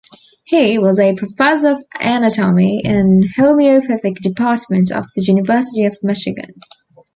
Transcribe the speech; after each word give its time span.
He 0.45 0.79
was 0.79 0.99
a 0.99 1.13
Professor 1.13 1.73
of 1.73 1.83
Anatomy 1.99 2.81
in 2.83 3.21
homoeopathic 3.35 4.15
department 4.15 4.91
of 4.91 5.05
the 5.15 5.21
University 5.21 5.85
of 5.85 5.95
Michigan. 6.01 6.55